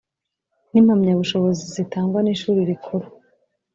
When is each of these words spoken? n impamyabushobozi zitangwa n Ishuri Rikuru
n 0.71 0.73
impamyabushobozi 0.79 1.63
zitangwa 1.75 2.19
n 2.21 2.27
Ishuri 2.35 2.59
Rikuru 2.69 3.07